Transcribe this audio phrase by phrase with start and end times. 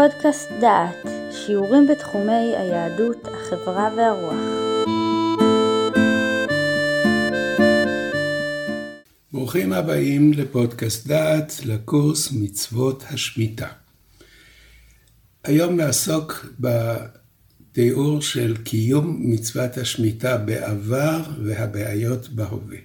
[0.00, 4.34] פודקאסט דעת, שיעורים בתחומי היהדות, החברה והרוח.
[9.32, 13.68] ברוכים הבאים לפודקאסט דעת, לקורס מצוות השמיטה.
[15.44, 22.78] היום נעסוק בתיאור של קיום מצוות השמיטה בעבר והבעיות בהווה.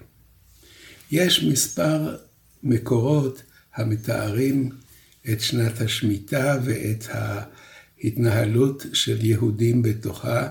[1.12, 2.16] יש מספר
[2.64, 3.44] מקורות
[3.76, 4.85] המתארים
[5.32, 10.50] את שנת השמיטה ואת ההתנהלות של יהודים בתוכה,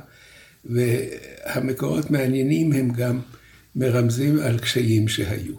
[0.64, 3.20] והמקורות מעניינים הם גם
[3.76, 5.54] מרמזים על קשיים שהיו.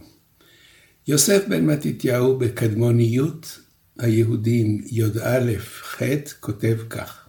[1.07, 3.59] יוסף בן מתתיהו בקדמוניות
[3.99, 6.01] היהודים י"א ח'
[6.39, 7.25] כותב כך: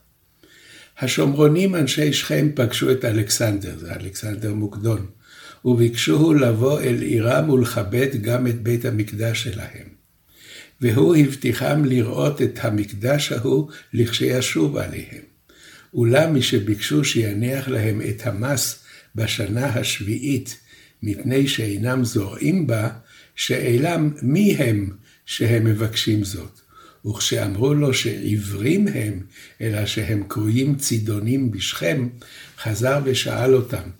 [0.98, 5.06] השומרונים אנשי שכם פגשו את אלכסנדר, זה אלכסנדר מוקדון,
[5.64, 9.95] וביקשוהו לבוא אל עירם ולכבד גם את בית המקדש שלהם.
[10.80, 15.22] והוא הבטיחם לראות את המקדש ההוא לכשישוב עליהם.
[15.94, 20.60] אולם משביקשו שיניח להם את המס בשנה השביעית,
[21.02, 22.88] מפני שאינם זורעים בה,
[23.36, 24.90] שאלם מי הם
[25.26, 26.60] שהם מבקשים זאת.
[27.06, 29.20] וכשאמרו לו שעברים הם,
[29.60, 32.08] אלא שהם קרויים צידונים בשכם,
[32.58, 33.90] חזר ושאל אותם,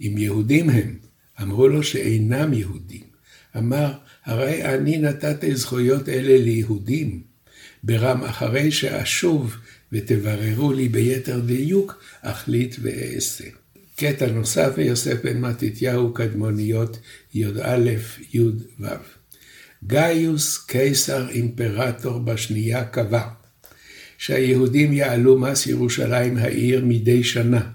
[0.00, 0.98] אם יהודים הם?
[1.42, 3.05] אמרו לו שאינם יהודים.
[3.58, 3.92] אמר,
[4.24, 7.22] הרי אני נתתי זכויות אלה ליהודים.
[7.82, 9.56] ברם אחרי שאשוב
[9.92, 13.44] ותבררו לי ביתר דיוק, אחליט ואעשה.
[13.96, 16.98] קטע נוסף ביוסף בן מתתיהו קדמוניות
[17.34, 17.96] י"א
[18.32, 18.50] י"ו.
[19.86, 23.28] גאיוס קיסר אימפרטור בשנייה קבע
[24.18, 27.70] שהיהודים יעלו מס ירושלים העיר מדי שנה,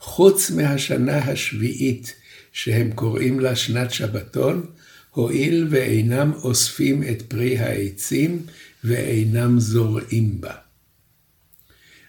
[0.00, 2.14] חוץ מהשנה השביעית
[2.52, 4.66] שהם קוראים לה שנת שבתון,
[5.10, 8.42] הואיל ואינם אוספים את פרי העצים
[8.84, 10.54] ואינם זורעים בה.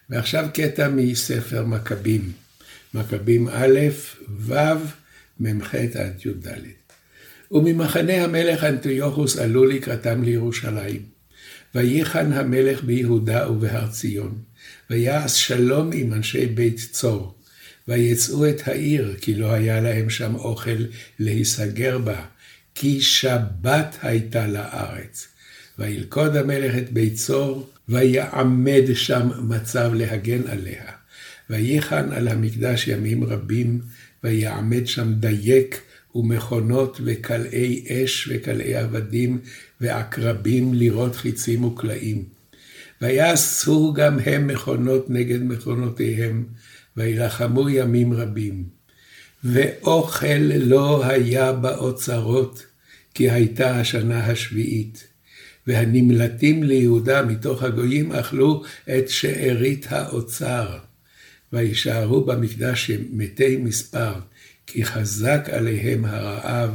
[0.09, 2.31] ועכשיו קטע מספר מכבים,
[2.93, 3.79] מכבים א',
[4.39, 4.53] ו',
[5.39, 6.47] מ"ח עד י"ד.
[7.51, 11.01] וממחנה המלך אנטיוכוס עלו לקראתם לירושלים.
[11.75, 14.37] וייחן המלך ביהודה ובהר ציון,
[14.89, 17.35] ויעש שלום עם אנשי בית צור,
[17.87, 20.85] ויצאו את העיר, כי לא היה להם שם אוכל
[21.19, 22.25] להיסגר בה,
[22.81, 25.27] כי שבת הייתה לארץ.
[25.79, 30.83] וילכוד המלך את בית צור, ויעמד שם מצב להגן עליה.
[31.49, 33.81] וייחן על המקדש ימים רבים,
[34.23, 35.81] ויעמד שם דייק,
[36.15, 39.39] ומכונות וקלעי אש וקלעי עבדים
[39.81, 42.23] ועקרבים לירות חיצים וקלעים.
[43.01, 46.45] ויעשו גם הם מכונות נגד מכונותיהם,
[46.97, 48.63] וילחמו ימים רבים.
[49.43, 52.68] ואוכל לא היה באוצרות,
[53.13, 55.07] כי הייתה השנה השביעית.
[55.67, 58.63] והנמלטים ליהודה מתוך הגויים אכלו
[58.97, 60.77] את שארית האוצר.
[61.53, 64.13] וישארו במקדש מתי מספר,
[64.67, 66.71] כי חזק עליהם הרעב,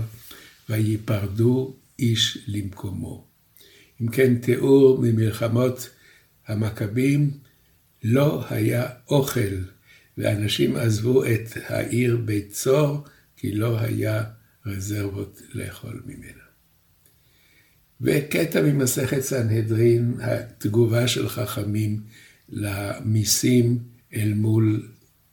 [0.69, 3.27] ויפרדו איש למקומו.
[4.03, 5.91] אם כן, תיאור ממלחמות
[6.47, 7.31] המכבים,
[8.05, 9.57] לא היה אוכל,
[10.19, 13.05] ואנשים עזבו את העיר בית צור,
[13.37, 14.23] כי לא היה
[14.67, 16.43] רזרבות לאכול ממנה.
[18.01, 22.01] וקטע ממסכת סנהדרין, התגובה של חכמים
[22.49, 23.79] למיסים
[24.15, 24.89] אל מול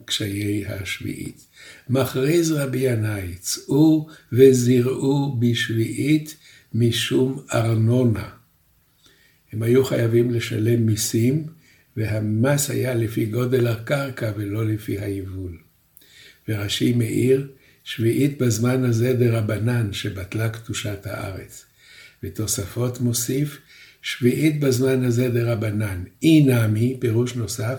[0.05, 1.47] קשיי השביעית.
[1.89, 6.37] מכריז רבי ינאי, צאו וזרעו בשביעית
[6.73, 8.29] משום ארנונה.
[9.51, 11.47] הם היו חייבים לשלם מיסים,
[11.97, 15.57] והמס היה לפי גודל הקרקע ולא לפי היבול.
[16.47, 17.47] ורש"י מאיר,
[17.83, 21.65] שביעית בזמן הזה דרבנן, שבטלה קדושת הארץ.
[22.23, 23.57] ותוספות מוסיף,
[24.01, 26.03] שביעית בזמן הזה דרבנן.
[26.23, 27.77] אי נמי, פירוש נוסף,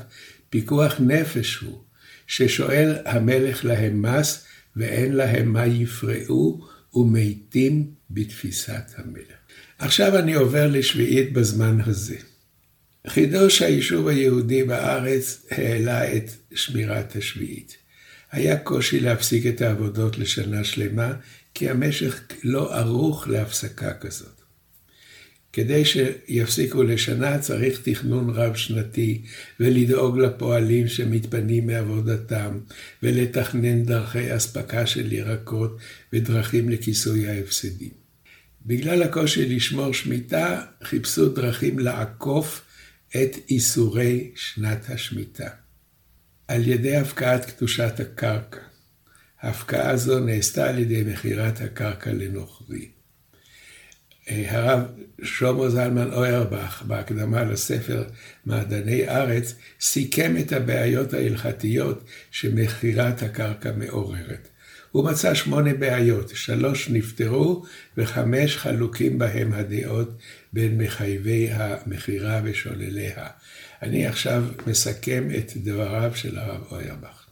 [0.51, 1.79] פיקוח נפש הוא,
[2.27, 4.45] ששואל המלך להם מס,
[4.77, 9.37] ואין להם מה יפרעו, ומתים בתפיסת המלך.
[9.79, 12.17] עכשיו אני עובר לשביעית בזמן הזה.
[13.07, 17.77] חידוש היישוב היהודי בארץ העלה את שמירת השביעית.
[18.33, 21.13] היה קושי להפסיק את העבודות לשנה שלמה,
[21.55, 24.43] כי המשך לא ערוך להפסקה כזאת.
[25.53, 29.23] כדי שיפסיקו לשנה צריך תכנון רב-שנתי,
[29.61, 32.59] ולדאוג לפועלים שמתפנים מעבודתם,
[33.03, 35.79] ולתכנן דרכי אספקה של ירקות
[36.13, 37.91] ודרכים לכיסוי ההפסדים.
[38.67, 42.63] בגלל הקושי לשמור שמיטה, חיפשו דרכים לעקוף
[43.11, 45.49] את איסורי שנת השמיטה.
[46.53, 48.61] על ידי הפקעת קדושת הקרקע.
[49.41, 52.89] ההפקעה זו נעשתה על ידי מכירת הקרקע לנוכרי.
[54.29, 54.81] הרב
[55.23, 58.05] שלמה זלמן אוירבך, בהקדמה לספר
[58.47, 64.49] מעדני ארץ, סיכם את הבעיות ההלכתיות שמכירת הקרקע מעוררת.
[64.93, 67.65] הוא מצא שמונה בעיות, שלוש נפתרו
[67.97, 70.19] וחמש חלוקים בהם הדעות
[70.53, 73.27] בין מחייבי המכירה ושולליה.
[73.83, 77.27] אני עכשיו מסכם את דבריו של הרב אוירבך.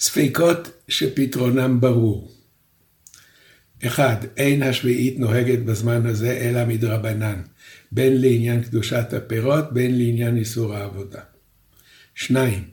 [0.00, 2.32] ספקות שפתרונם ברור.
[3.86, 7.42] אחד, אין השביעית נוהגת בזמן הזה אלא מדרבנן,
[7.92, 11.20] בין לעניין קדושת הפירות, בין לעניין איסור העבודה.
[12.14, 12.64] שניים,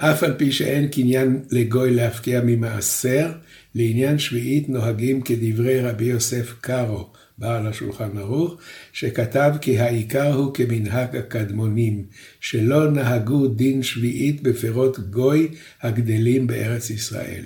[0.00, 3.32] אף על פי שאין קניין לגוי להפקיע ממעשר,
[3.74, 8.56] לעניין שביעית נוהגים כדברי רבי יוסף קארו, בעל השולחן ערוך,
[8.92, 12.04] שכתב כי העיקר הוא כמנהג הקדמונים,
[12.40, 15.48] שלא נהגו דין שביעית בפירות גוי
[15.82, 17.44] הגדלים בארץ ישראל.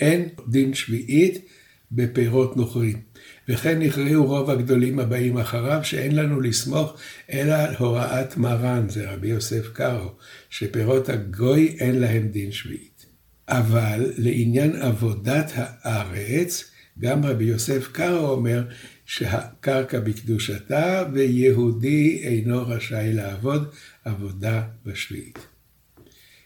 [0.00, 1.48] אין דין שביעית
[1.92, 3.00] בפירות נוכרים.
[3.48, 6.96] וכן הכריעו רוב הגדולים הבאים אחריו, שאין לנו לסמוך
[7.32, 10.12] אלא על הוראת מרן, זה רבי יוסף קארו,
[10.50, 13.06] שפירות הגוי אין להם דין שביעית.
[13.48, 18.64] אבל לעניין עבודת הארץ, גם רבי יוסף קארו אומר
[19.06, 25.38] שהקרקע בקדושתה ויהודי אינו רשאי לעבוד עבודה בשביעית.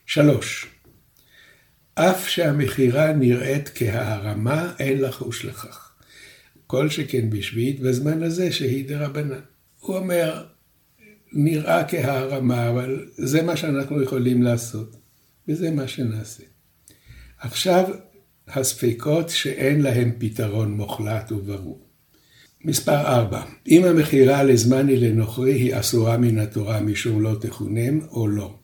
[0.07, 0.67] שלוש,
[1.99, 5.93] אף שהמכירה נראית כהערמה, אין לחוש לכך.
[6.67, 9.41] כל שכן בשביעית, בזמן הזה שהיא דרבנן.
[9.81, 10.45] הוא אומר,
[11.33, 14.97] נראה כהערמה, אבל זה מה שאנחנו יכולים לעשות,
[15.49, 16.43] וזה מה שנעשה.
[17.39, 17.85] עכשיו,
[18.49, 21.87] הספקות שאין להם פתרון מוחלט וברור.
[22.65, 23.43] מספר 4.
[23.69, 28.55] אם המכירה לזמני לנוכרי היא אסורה מן התורה משום לא תכונם או לא.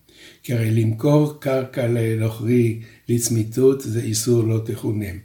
[0.42, 5.18] כי הרי למכור קרקע לנוכרי לצמיתות זה איסור לא תכונם.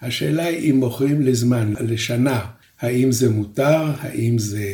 [0.00, 2.46] השאלה היא אם מוכרים לזמן, לשנה,
[2.80, 4.66] האם זה מותר, האם זה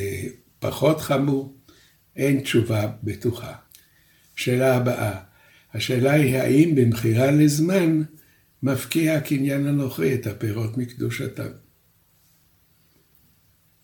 [0.59, 1.57] פחות חמור?
[2.17, 3.53] אין תשובה בטוחה.
[4.37, 5.21] שאלה הבאה,
[5.75, 8.03] השאלה היא האם במכירה לזמן
[8.63, 11.49] מפקיע הקניין הנוכרי את הפירות מקדושתם.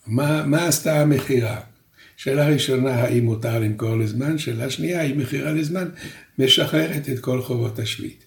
[0.07, 1.61] מה, מה עשתה המכירה?
[2.17, 4.39] שאלה ראשונה, האם מותר למכור לזמן?
[4.39, 5.89] שאלה שנייה, האם מכירה לזמן
[6.39, 8.24] משחררת את כל חובות השביעית?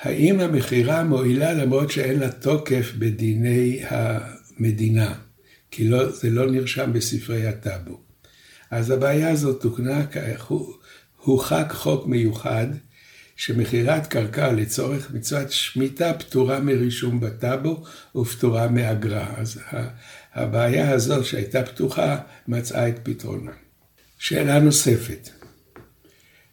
[0.00, 5.14] האם המכירה מועילה למרות שאין לה תוקף בדיני המדינה?
[5.70, 8.00] כי לא, זה לא נרשם בספרי הטאבו.
[8.70, 10.04] אז הבעיה הזאת תוקנה,
[11.16, 12.66] הוחק חוק מיוחד
[13.36, 17.84] שמכירת קרקע לצורך מצוות שמיטה פטורה מרישום בטאבו
[18.16, 19.34] ופטורה מאגרה.
[19.36, 19.60] אז
[20.34, 22.18] הבעיה הזאת שהייתה פתוחה
[22.48, 23.52] מצאה את פתרונה.
[24.18, 25.41] שאלה נוספת.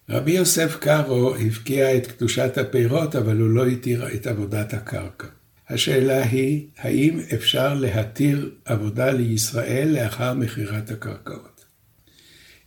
[0.10, 5.28] רבי יוסף קארו הבקיע את קדושת הפירות, אבל הוא לא התיר את עבודת הקרקע.
[5.70, 11.66] השאלה היא, האם אפשר להתיר עבודה לישראל לאחר מכירת הקרקעות?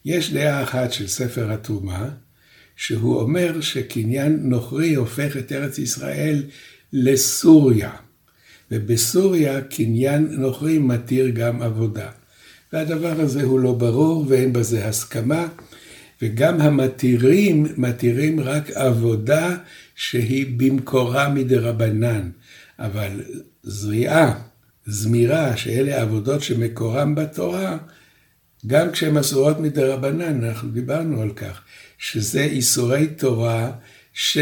[0.05, 2.09] יש דעה אחת של ספר התרומה,
[2.77, 6.43] שהוא אומר שקניין נוכרי הופך את ארץ ישראל
[6.93, 7.91] לסוריה,
[8.71, 12.11] ובסוריה קניין נוכרי מתיר גם עבודה.
[12.73, 15.49] והדבר הזה הוא לא ברור ואין בזה הסכמה,
[16.23, 19.57] וגם המתירים מתירים רק עבודה
[19.95, 22.31] שהיא במקורה מדרבנן,
[22.79, 23.21] אבל
[23.63, 24.43] זריעה,
[24.87, 27.79] זמירה, שאלה עבודות שמקורם בתורה,
[28.67, 31.61] גם כשהן אסורות מדרבנן, אנחנו דיברנו על כך,
[31.99, 33.73] שזה איסורי תורה
[34.13, 34.39] ש...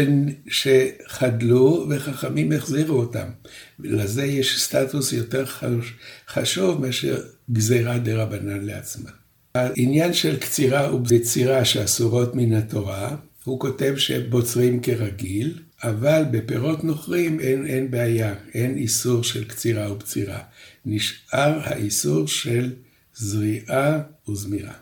[0.47, 3.27] שחדלו וחכמים החזירו אותם.
[3.79, 5.45] לזה יש סטטוס יותר
[6.27, 9.20] חשוב מאשר גזירה דה רבנן לעצמה.
[9.55, 17.65] העניין של קצירה ובצירה שאסורות מן התורה, הוא כותב שבוצרים כרגיל, אבל בפירות נוכרים אין,
[17.65, 20.39] אין בעיה, אין איסור של קצירה ובצירה.
[20.85, 22.73] נשאר האיסור של
[23.15, 24.73] זריעה וזמירה.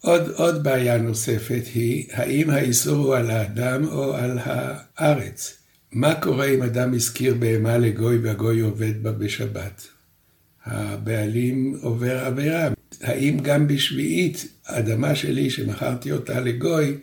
[0.00, 5.58] עוד, עוד בעיה נוספת היא, האם האיסור הוא על האדם או על הארץ?
[5.92, 9.88] מה קורה אם אדם הזכיר בהמה לגוי והגוי עובד בה בשבת?
[10.64, 12.73] הבעלים עובר עבירה.
[13.04, 16.96] האם גם בשביעית, אדמה שלי שמכרתי אותה לגוי,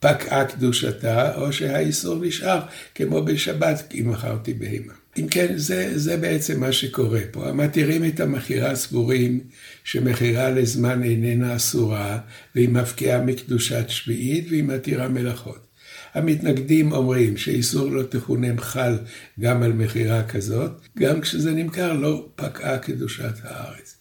[0.00, 2.60] פקעה קדושתה, או שהאיסור נשאר,
[2.94, 4.92] כמו בשבת, אם מכרתי בהמה.
[5.18, 7.48] אם כן, זה, זה בעצם מה שקורה פה.
[7.48, 9.40] המתירים את המכירה סבורים
[9.84, 12.18] שמכירה לזמן איננה אסורה,
[12.54, 15.68] והיא מפקיעה מקדושת שביעית והיא מתירה מלאכות.
[16.14, 18.98] המתנגדים אומרים שאיסור לא תכונם חל
[19.40, 23.97] גם על מכירה כזאת, גם כשזה נמכר לא פקעה קדושת הארץ.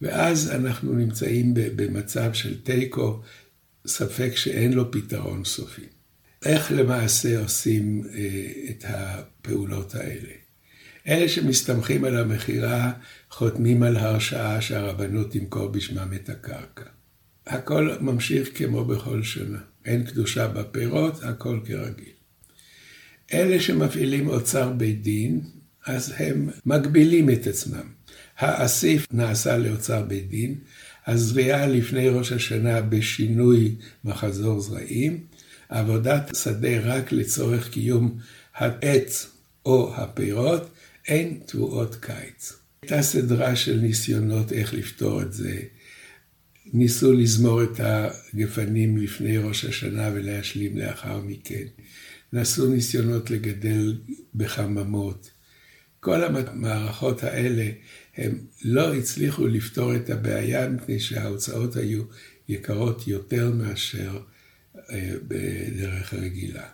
[0.00, 3.22] ואז אנחנו נמצאים במצב של תיקו,
[3.86, 5.86] ספק שאין לו פתרון סופי.
[6.44, 10.32] איך למעשה עושים אה, את הפעולות האלה?
[11.08, 12.92] אלה שמסתמכים על המכירה
[13.30, 16.84] חותמים על הרשאה שהרבנות תמכור בשמם את הקרקע.
[17.46, 19.58] הכל ממשיך כמו בכל שנה.
[19.84, 22.12] אין קדושה בפירות, הכל כרגיל.
[23.32, 25.40] אלה שמפעילים אוצר בית דין,
[25.86, 27.88] אז הם מגבילים את עצמם.
[28.38, 30.54] האסיף נעשה לאוצר בית דין,
[31.06, 33.74] הזריעה לפני ראש השנה בשינוי
[34.04, 35.26] מחזור זרעים,
[35.68, 38.18] עבודת שדה רק לצורך קיום
[38.54, 39.30] העץ
[39.66, 40.70] או הפירות,
[41.08, 42.52] אין תבואות קיץ.
[42.82, 45.60] הייתה סדרה של ניסיונות איך לפתור את זה.
[46.72, 51.64] ניסו לזמור את הגפנים לפני ראש השנה ולהשלים לאחר מכן.
[52.32, 53.96] נעשו ניסיונות לגדל
[54.34, 55.30] בחממות.
[56.04, 57.70] כל המערכות האלה,
[58.16, 62.02] הם לא הצליחו לפתור את הבעיה מפני שההוצאות היו
[62.48, 64.18] יקרות יותר מאשר
[64.90, 66.66] אה, בדרך רגילה.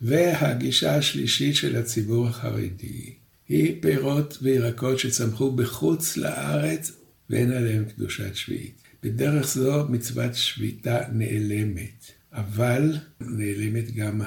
[0.00, 3.12] והגישה השלישית של הציבור החרדי
[3.48, 6.92] היא פירות וירקות שצמחו בחוץ לארץ
[7.30, 8.74] ואין עליהם קדושת שביעית.
[9.02, 14.20] בדרך זו מצוות שביתה נעלמת, אבל נעלמת גם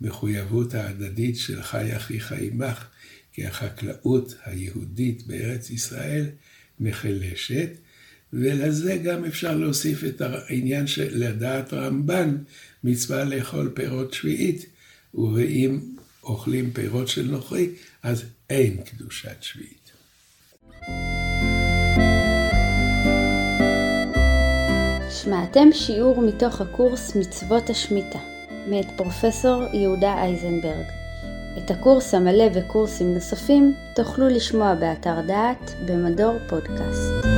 [0.00, 2.86] המחויבות ההדדית של חי אחיך עמך,
[3.32, 6.26] כי החקלאות היהודית בארץ ישראל
[6.80, 7.70] נחלשת,
[8.32, 12.36] ולזה גם אפשר להוסיף את העניין של לדעת רמב"ן,
[12.84, 14.66] מצווה לאכול פירות שביעית,
[15.14, 15.78] ואם
[16.22, 17.70] אוכלים פירות של נוכרי,
[18.02, 19.90] אז אין קדושת שביעית.
[25.10, 28.18] שמעתם שיעור מתוך הקורס מצוות השמיטה,
[28.70, 30.84] מאת פרופסור יהודה אייזנברג.
[31.58, 37.37] את הקורס המלא וקורסים נוספים תוכלו לשמוע באתר דעת במדור פודקאסט.